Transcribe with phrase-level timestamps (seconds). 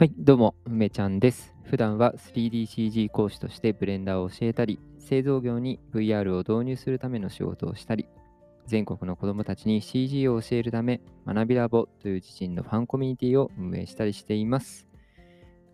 [0.00, 1.54] はい、どうも、梅ちゃんです。
[1.64, 8.08] 普段は 3DCG 講師としてブレンダーを教えたり、製造業に VR を導入するための仕事をしたり、
[8.66, 14.88] 全国の子どもたちに CG を教えるため、学びラボという自身のファンコミュニティを運営したりしています。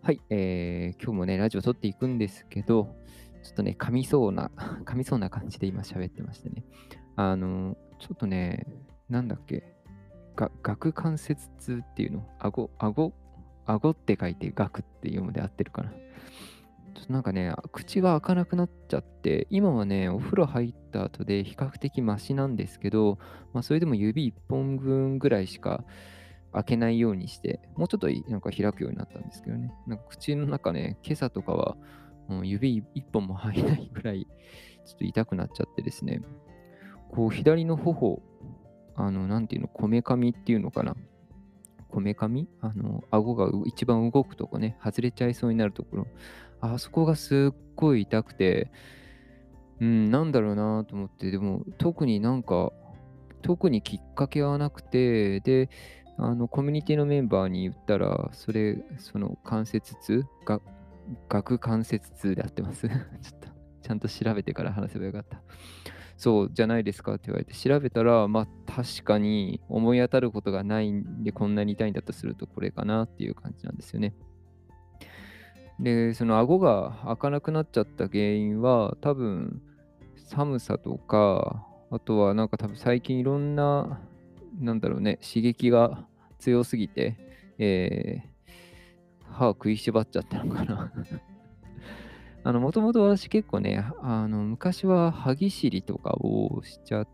[0.01, 2.97] はい、えー今日もね、ラジオ撮っていくんですけど、
[3.43, 4.51] ちょっとね、噛みそうな、
[4.83, 6.65] 噛みそうな感じで今喋ってましてね。
[7.15, 8.67] あの、ちょっとね、
[9.07, 9.63] なんだっけ、
[10.35, 13.13] が顎関節痛っていうの、顎、顎、
[13.67, 15.91] 顎って書いて顎って読むで合ってるかな。
[15.91, 23.19] ちょっとなんかね、口が開かなくなっちゃって、今はね、お風呂入った後で比較的マシなんですけど、
[23.53, 25.83] まあ、それでも指1本分ぐらいしか
[26.53, 29.71] 開けないようにして、もうちょっとなんか開くようになったんですけどね。
[29.85, 31.77] なんか口の中ね、今朝とかは、
[32.27, 34.27] もう指1本も入らないぐらい、
[34.85, 36.21] ちょっと痛くなっちゃってですね、
[37.09, 38.21] こう左の頬、
[38.95, 40.95] あの、なんていうの、こめかみっていうのかな。
[41.89, 46.07] こめかみあの、顎が一番動くとこね、外れちゃいそうになるところ。
[46.59, 48.71] あそこがすっごい痛くて、
[49.79, 52.71] うん、なんだろうなと思って、でも特になんか、
[53.41, 55.69] 特にきっかけはなくて、で、
[56.17, 60.61] あの、コミュニティのメンバーに言ったら、それ、その関節痛が、
[61.29, 63.47] 顎関節痛で合ってますちょっと、
[63.83, 65.41] ちゃんと調べてから話せばよかった。
[66.17, 74.13] そうじゃないですかって言われて調べたら、まあ確かに思い当たることがないんでこんなに痛いんだとするとこれかなっていう感じなんですよね。
[75.79, 79.61] で、その顎が開かなくなっちゃった原因は多分
[80.15, 84.01] 寒さとか、あとはなんか多分最近いろんな、
[84.59, 86.07] なんだろうね、刺激が
[86.39, 87.15] 強すぎて、
[87.59, 88.37] えー
[89.37, 90.91] 歯を食いしばっちゃったのかな。
[92.47, 97.07] あの、もともと私結構ね、あの、昔は歯ぎしりとかをしちゃっ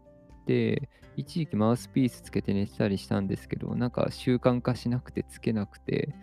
[0.45, 6.13] て、一時期マウスピースつけて寝てたりしたんですけど、なんか習慣化しなくてつけなくて、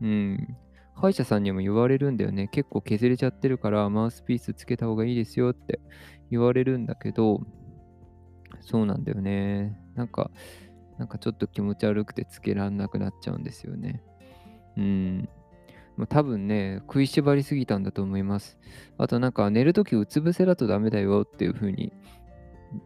[0.00, 0.56] うん、
[0.94, 2.46] 歯医者さんにも言われるんだよね。
[2.46, 5.80] 結構削れちゃってるから、マウスピースつけた方がいいですよって
[6.30, 7.40] 言われるんだけど、
[8.60, 9.76] そうなんだよね。
[9.96, 10.30] なんか、
[10.96, 14.00] なんかちょっと気持ち悪くてつけらんなくなっちゃうんですよね。
[14.76, 15.28] うん。
[15.96, 18.58] まあ多分ね、食いしばりすぎたんだと思います。
[18.98, 21.92] あとなんか寝るときうつ伏せだとダメだよっていう風に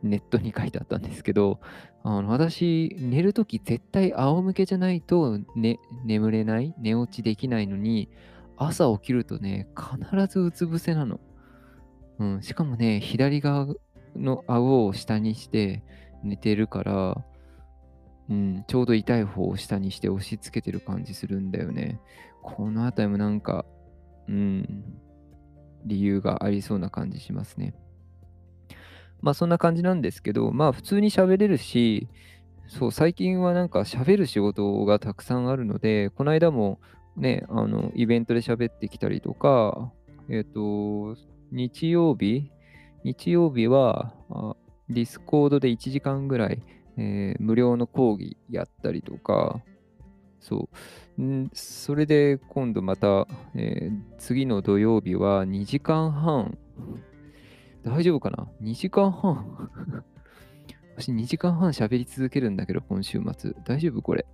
[0.03, 1.61] ネットに書いてあったんですけど、
[2.03, 8.09] あの私、寝るとき絶対仰向けじゃないと、ね、眠れない、寝落ちできないのに、
[8.57, 11.21] 朝起きるとね、必ずうつ伏せなの。
[12.19, 13.69] うん、しかもね、左側
[14.17, 15.83] の顎を下にして
[16.23, 17.25] 寝てるから、
[18.29, 22.01] うん、ちょうど痛い方を下にして押し付けてる感じするんだよね。
[22.43, 23.65] このあたりもなんか、
[24.29, 24.85] うん、
[25.85, 27.75] 理由がありそうな感じしますね。
[29.21, 32.09] まあそんな感じなんですけど、まあ普通に喋れるし、
[32.69, 36.81] そう、最近はなんか喋る仕事がたくさんあるので、この間も
[37.17, 39.91] ね、あの、イベントで喋ってきたりとか、
[40.29, 41.17] えっ、と、
[41.51, 42.51] 日曜日？
[43.05, 44.13] 日曜日は、
[44.89, 46.63] Discord で1時間ぐらい、
[46.99, 49.63] えー無料の講義やったりとか、
[50.41, 50.69] そ
[51.19, 51.23] う。
[51.23, 56.59] んそれで今度また、えー次の土曜日は2時間半。
[57.85, 59.71] 大丈夫かな ?2 時間半
[60.99, 63.55] 私2時間半喋り続けるんだけど、今週末。
[63.65, 64.27] 大丈夫これ？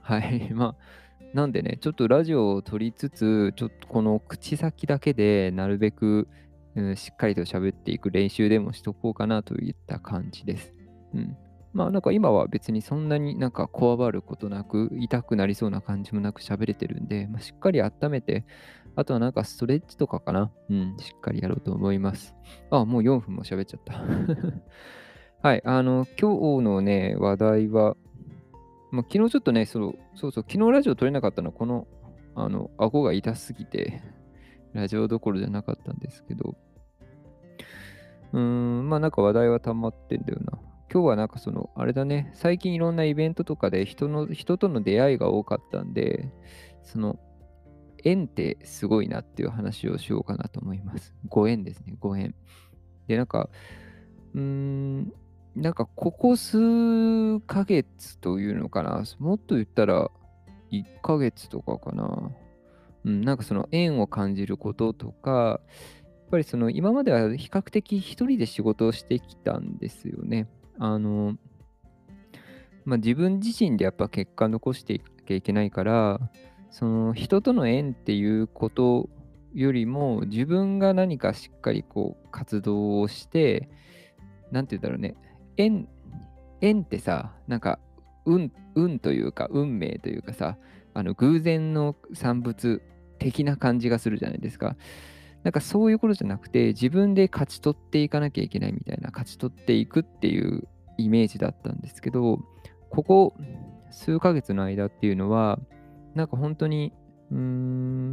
[0.00, 0.52] はい。
[0.54, 6.28] まあ、なんでね、ちょっとラジオを撮りつつ、ちょっとこの口先だけでなるべく、
[6.76, 10.72] うんしっかりと喋っていく練習でもしとこうかなといった感じです。
[11.14, 11.36] うん。
[11.72, 18.44] まあなんか今は別にそんなになんかこわばることなく、痛くなりそうな感じもなく喋れてるんで、まあ、しっかり温めて、
[18.96, 20.50] あとはなんかストレッチとかかな。
[20.68, 22.34] うん、しっかりやろうと思います。
[22.70, 24.02] あ、あもう4分も喋っちゃった。
[25.48, 27.96] はい、あの、今日のね、話題は、
[28.90, 31.86] まあ、昨日ちょっとね、そうそうそう、昨日ラジオ撮れなかったのは、この、
[32.34, 34.02] あの、顎が痛すぎて、
[34.72, 36.56] ラジオどころじゃなかったんですけど、
[38.32, 40.58] うーん、まあなんか話題は溜まってんだよな。
[40.92, 46.28] 今日はなんかその、あれだね、最近いろんなイベントとかで人の、人との出会いが多かったんで、
[46.82, 47.18] その、
[48.02, 51.14] 縁ってすごいなっていう話をしようかなと思います。
[51.28, 52.34] ご縁ですね、ご縁。
[53.06, 53.50] で、なんか、
[54.34, 55.12] うーん、
[55.54, 60.10] なんかここ数ヶ月というのかな、もっと言ったら
[60.72, 62.32] 1ヶ月とかかな。
[63.04, 70.48] うん、なんかその縁を感じることとか、やっぱりその今までは比較的一人で仕事をしてきたんですよね。
[70.80, 71.36] あの、
[72.84, 76.18] まあ、自分自身でやっぱ結果残していかなきゃいけないから、
[76.70, 79.08] その人との縁っていうこと
[79.54, 83.68] よりも自分が何かしっかりこう活動をして、
[84.50, 85.14] なんて言うんだろうね、
[85.56, 85.86] 縁、
[86.62, 87.78] 縁ってさ、なんか
[88.24, 90.56] 運、運というか運命というかさ、
[90.94, 92.82] あの偶然の産物
[93.18, 94.76] 的な感じがするじゃないですか。
[95.42, 102.40] なんかそういうことじゃなくて、自分で勝ち取っていかなきゃいけないみたいな、勝ち取っていくっていうイメージだったんですけど、
[102.90, 103.34] ここ
[103.90, 105.58] 数ヶ月の間っていうのは、
[106.14, 106.92] なんか本当に、
[107.30, 108.12] うーん、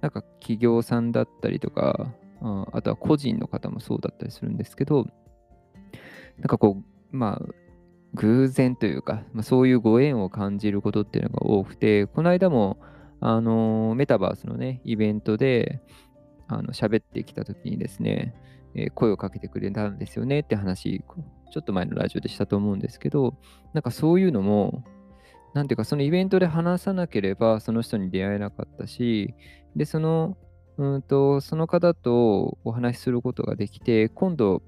[0.00, 2.14] なんか企業さんだったりとか、
[2.72, 5.06] あとは個人の方もそうだったりするんですけど、
[6.38, 7.54] なんかこう、まあ、
[8.14, 12.78] 偶然というか、まあ、そういうご縁を感じることっていうのが多くて、この間も、
[13.20, 15.82] あのメタバースのね、イベントで、
[16.48, 18.34] あの喋ってきたときにですね、
[18.74, 21.02] えー、声をかけてくれたんですよねって話、
[21.50, 23.34] ちょっと前のラジオでしたと思うんですけど、
[23.74, 24.84] なんかそういうのも、
[25.54, 29.34] なんていうか、そのイベントで話さなければ、その人に出会えなかったし、
[29.76, 30.36] で、その、
[30.76, 34.62] うんと、その方とお話しすることができて、今度、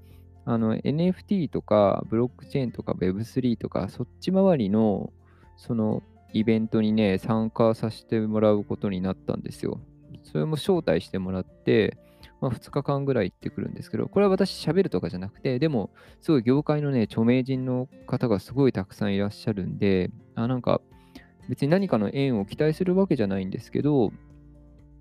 [0.45, 5.13] あの NFT とかブロックチェーンとか Web3 とかそっち周りの
[5.57, 6.01] その
[6.33, 9.79] イベントにね参加させてもらうことになったんですよ。
[10.23, 11.97] それも招待してもらって、
[12.41, 15.91] まあ、2日間ぐらい行ってくるんですけど、これは私喋るとかじゃなくて、でも、
[16.21, 20.81] すごい業界のね、著名人の方がすごいたくさんいらっしゃるんで、あなんか、
[21.49, 24.11] 別に何かの縁を期待するわけじゃないんですけど、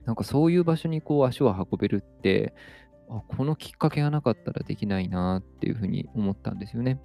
[0.04, 2.54] なんかそういう場所にこう足を運べるって、
[3.08, 7.00] あこのきっかけがなかったらできないなっていうふうに思ったんですよね。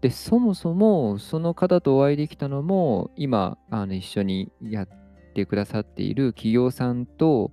[0.00, 4.88] で、そもそもその方とお会いできたのも、今、あの一緒にやっ
[5.36, 7.52] ってくださっている企業さんと、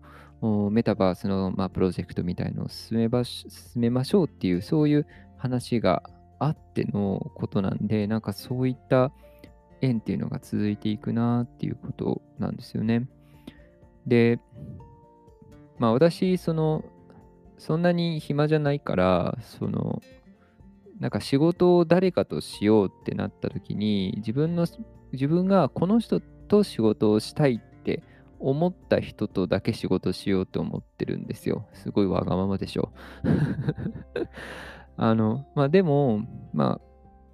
[0.71, 5.07] メタバースの、まあ、プロジェクトみたいのを進めば進めましょうっていう、そういう
[5.37, 6.03] 話が
[6.39, 9.11] あってのことなんで、なんかそういった
[9.81, 13.07] 縁っていうのが続いていくなっていうことなんですよね。
[14.07, 14.39] で、
[15.77, 16.85] まあ私、その、
[17.57, 20.01] そんなに暇じゃないから、その、
[20.99, 24.67] なんか仕事を誰かとしようってなった時に、自分の、
[25.11, 27.72] 自分がこの人と仕事をしたいっ
[28.43, 31.65] 思った人とだけ仕事しようと思ってるんですよ。
[31.73, 32.91] すごいわがままでしょ。
[34.97, 36.79] あの、まあでも、ま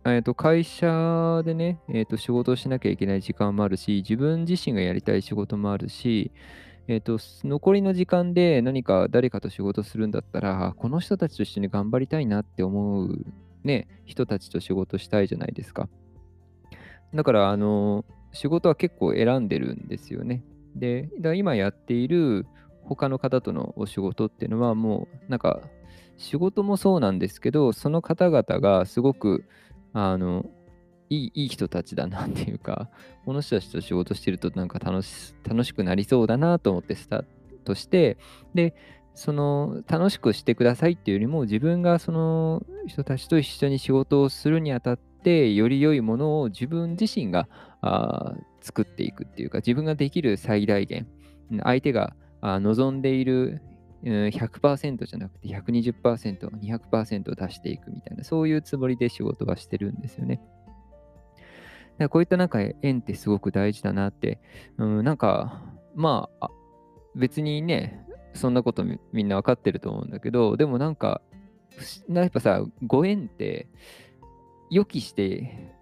[0.04, 6.32] あ、えー、と会社でね、えー、と仕事をしなきゃいけない時間もあるし、自分自身がやりたい仕事もあるし、
[6.88, 7.18] えー、と
[7.48, 13.26] 残りの時間で何か誰かと仕事するんだったら、この人たちと一緒に頑張りたいなって思う、
[13.64, 15.90] ね、人たちと仕事したいじゃないですか。
[17.14, 20.44] だから、あの、仕事は結構選んでるんですよね。
[20.80, 22.46] で、今やっている
[22.84, 25.62] 他の方とのお仕事っていうのはもうなんか
[26.18, 29.46] 仕事もそうなんですけど、その方々がすごく
[29.94, 30.46] あの
[31.10, 32.90] いいいい人たちだなっていうか、
[33.26, 37.26] この人たちと仕事してるとなんか楽し楽しくなりそうだなと思ってスター
[37.64, 38.18] トして、
[38.54, 38.76] で、
[39.16, 47.50] その楽しくしてくださいっていうよりも自分がその人たちと一緒に仕事をするにあたってより良いものを自分自身が
[47.82, 51.08] あ作っていくっていうか、自分ができる最大限、
[51.64, 53.62] 相手が望んでいる
[54.04, 60.42] 100%じゃなくて120%、200%出していくみたいな、そういうつもりで仕事はしてるんですよね。
[61.98, 64.40] だこういったなんか縁ってすごく大事だなって、
[64.78, 65.62] うん、なんか、
[65.96, 66.50] まあ、
[67.14, 71.22] 別にね、そんなことみんな分かってると思うんだけど、でもなんか、
[72.10, 73.68] やっぱさ、ご縁って
[74.70, 75.74] 予期して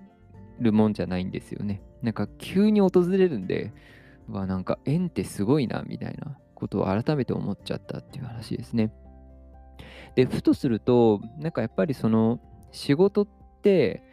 [0.60, 1.84] るもんじゃないんですよね。
[2.02, 3.74] なんか急に訪れるんで、
[4.30, 8.92] わ、なんか縁ってすごいな、みたいなことを改めて思っちゃったっていう話ですね。
[10.16, 12.40] で、ふとすると、なんかやっぱりその
[12.72, 13.28] 仕事っ
[13.62, 14.04] て、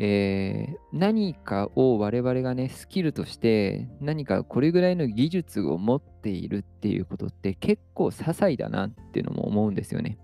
[0.00, 10.18] えー、何かを我々がね、スキルとして何かこれぐらいの技術を持っているっていうことって結構些細だなっていうのも思うんですよね。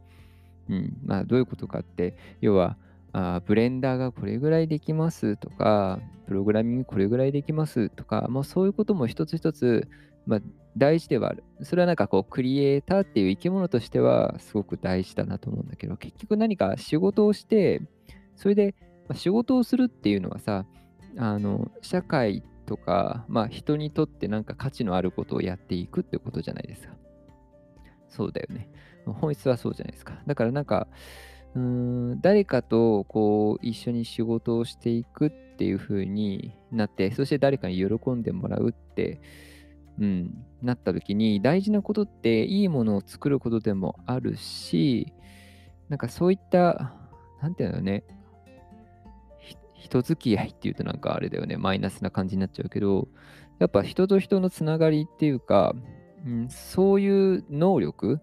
[0.69, 0.97] うん。
[1.05, 2.79] まあどういうことかって、要は
[3.17, 9.89] あブレンダーがこれぐらいできますとか、プログラミングこれぐらいできますとか、まあ、そういうことも一つ一つ、
[10.27, 10.41] まあ、
[10.77, 11.45] 大事ではある。
[11.63, 17.83] それはなんかこう、クリエイターっていう生き物としてはすごく大事だなと思うんだけど、結局何か仕事をして、
[18.35, 18.75] それで、
[19.15, 20.67] 仕事をするっていうのはさ、
[21.17, 26.95] あの社会とか、まあ、人にとってなんか価値のあることをやっていくってことじゃないですか。
[28.09, 28.69] そうだよね。
[29.07, 30.21] 本質はそうじゃないですか。
[30.27, 30.89] だからなんか、
[31.55, 39.21] うん、誰かとこう一緒に仕事をしていくっていう風になって、そして誰かに喜んでもらうって、
[40.01, 45.13] うん、なった時に大事なことっていいものを作ることでもあるし、
[45.89, 46.93] なんかそういった、
[47.41, 48.03] なんていうのね、
[49.75, 53.07] 人付き合いっていうとなんかあれだよね、マイナスな感じになっちゃうけど、
[53.61, 55.75] やっぱ人と人のつながりっていうか、
[56.27, 58.21] うん、そういう能力、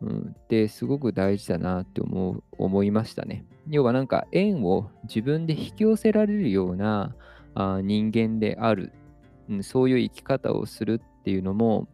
[0.00, 3.44] うん、ってすごく大事だなって思う思いましたね。
[3.68, 7.14] 要はなんか縁を自分で引き寄せられるような
[7.54, 8.92] あ人間である
[9.48, 11.88] うん、そういう生き方をするっていうのも、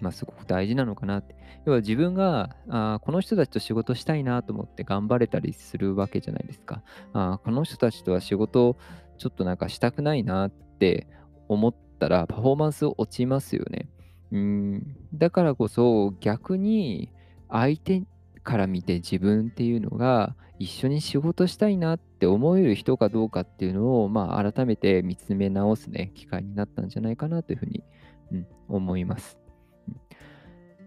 [0.00, 1.36] まあ、すごく大事なのかなって。
[1.66, 6.82] 要は自分があこの人たちと仕事したいなと思って頑張れたりするわけじゃないですか。
[7.12, 8.76] あこの人たちとは仕事
[9.18, 11.06] ちょっとなんかしたくないなって
[11.48, 13.88] 思ったらパフォーマンス落ちますよね。
[14.32, 17.10] うんだからこそ逆に
[17.48, 18.02] 相手
[18.42, 27.82] から見て自分っていうのが一緒に仕事したいなって思える人かどうかっていうのを、まあ、改めて見つめ直すね、機会になったんじゃないかなというふうに、
[28.30, 29.38] うん、思います。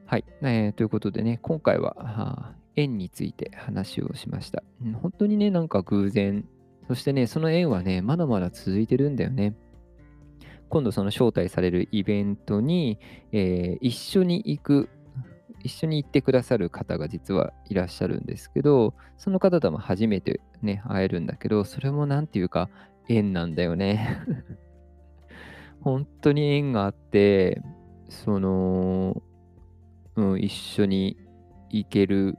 [0.05, 4.61] はい、えー、ということでね、今回は縁について話をしました。
[5.01, 6.47] 本当にね、なんか偶然、
[6.87, 9.55] そしてね、その縁はね、まだまだ続いてるんだよね。
[10.73, 12.97] 今度その招待されるイベントに、
[13.31, 14.89] えー、一緒に行く、
[15.61, 22.71] 一緒に行ってくださる方が実はいらっしゃるんですけど、その方とも初めてね、会えるんだけど、それもなんていうか、
[23.07, 24.17] 縁なんだよね。
[25.81, 27.61] 本当に縁があって、
[28.09, 29.21] その、
[30.15, 31.17] うん、一緒に
[31.69, 32.35] 行ける、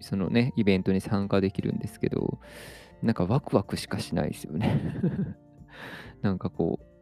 [0.00, 2.40] そのね、イベントに参加できるんですけど、
[3.00, 4.96] なんかワクワクしかしないですよね
[6.20, 6.93] なんかこう、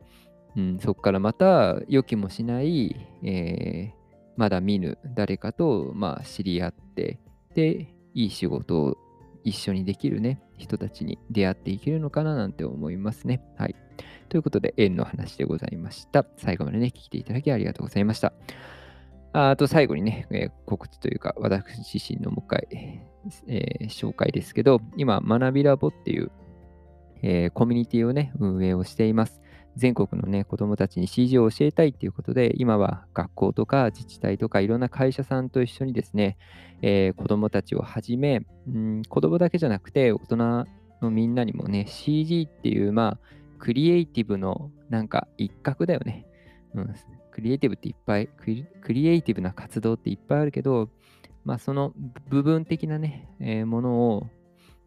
[0.57, 4.03] うん、そこからまた予期もしない、えー、
[4.37, 7.19] まだ見ぬ誰かと、まあ、知り合って、
[7.55, 8.97] で、いい仕事を
[9.45, 13.43] 一緒にできるね、人たちに出会っていけるのかななんて思いますね。
[13.57, 13.75] はい。
[14.29, 16.25] ということで、縁の話でございました。
[16.37, 18.33] 最後までね、聞いていただきありがとうございました。
[19.35, 22.69] あと最後にね、えー、告知というか、私自身のもう一回、
[23.47, 26.31] えー、紹介ですけど、今、学びラボっていう、
[27.23, 29.42] えー、コミュニティをね、運営をしています。
[29.77, 36.37] 全国のね、子供たちに CG を教えたいっていうことで、今は学校とか自治体とかいろんな会社さんと一緒にですね、
[36.83, 40.37] えー、子供たちをはじめ、うん、子供だけじゃなくて、大人
[41.01, 43.19] のみんなにもね、CG っていう、まあ、
[43.59, 46.27] クリエイティブのなんか一角だよね。
[46.75, 46.95] うん、
[47.31, 48.47] クリエイティブっていっぱいク
[48.93, 50.91] リ、エイティブな活動っていっぱいあるけど、
[51.45, 51.93] まあ、その
[52.29, 54.29] 部分的なね、えー、ものを、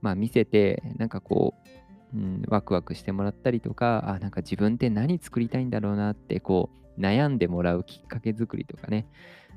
[0.01, 1.84] まあ、見せて、なんかこう、
[2.15, 9.05] うん、ワクワクしてもらったりとか、あ、なんか自分って何作りたいんだろうなって、こう、悩んでもらうきっかけ作りとかね、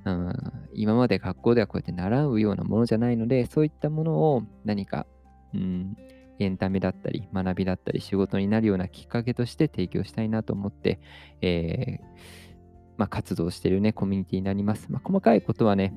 [0.05, 0.33] うん、
[0.75, 5.07] 今まで学校ではこうやって習うようなものじゃないので、そういったものを何か、
[5.55, 5.97] うん、
[6.41, 11.01] エンタメだったり、学びだったり、仕事になるようなきっかけとして提供したいなと思って、
[11.41, 12.49] えー
[12.97, 14.91] まあ、活動してるね、コミュニティになります。
[14.91, 15.95] まあ、細かいことはね、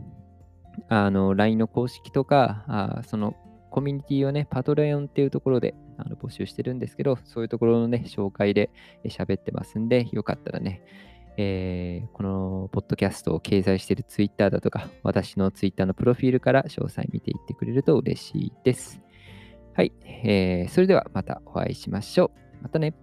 [0.87, 3.35] あの、LINE の公式とか、あその
[3.71, 8.69] コミュニティをね、パトレオンっていうところであの募集してるんですけど、そういうところのね、紹介で
[9.05, 10.81] 喋ってますんで、よかったらね、
[11.37, 19.01] えー、このポッドキャストを掲載してるツイッターだとか、私のツイッターのプロフィールから詳細見ていってくれると嬉しいです。
[19.73, 22.63] はい、えー、それではまたお会いしましょう。
[22.63, 22.93] またね。